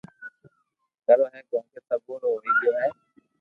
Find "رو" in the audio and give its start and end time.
2.21-2.29